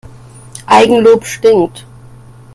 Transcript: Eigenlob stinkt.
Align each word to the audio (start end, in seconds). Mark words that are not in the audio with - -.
Eigenlob 0.65 1.27
stinkt. 1.27 1.85